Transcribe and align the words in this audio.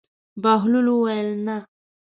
بهلول 0.43 0.87
وویل: 0.91 1.29
نه. 1.47 1.57